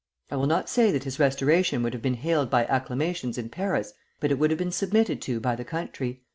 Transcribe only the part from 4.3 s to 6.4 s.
it would have been submitted to by the country.